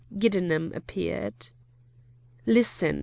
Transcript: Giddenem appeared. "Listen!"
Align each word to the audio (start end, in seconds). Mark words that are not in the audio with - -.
Giddenem 0.17 0.71
appeared. 0.73 1.51
"Listen!" 2.47 2.97